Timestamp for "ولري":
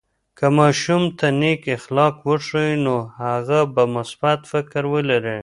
4.93-5.37